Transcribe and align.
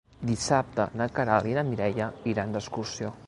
Dissabte 0.29 0.87
na 1.01 1.07
Queralt 1.19 1.51
i 1.51 1.55
na 1.59 1.65
Mireia 1.69 2.09
iran 2.35 2.57
d'excursió. 2.57 3.15